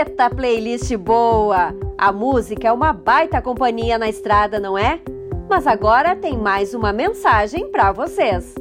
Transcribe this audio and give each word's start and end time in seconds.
Eita 0.00 0.30
playlist 0.30 0.96
boa! 0.96 1.74
A 1.98 2.10
música 2.10 2.66
é 2.68 2.72
uma 2.72 2.90
baita 2.90 3.42
companhia 3.42 3.98
na 3.98 4.08
estrada, 4.08 4.58
não 4.58 4.78
é? 4.78 4.98
Mas 5.46 5.66
agora 5.66 6.16
tem 6.16 6.38
mais 6.38 6.72
uma 6.72 6.90
mensagem 6.90 7.70
para 7.70 7.92
vocês. 7.92 8.54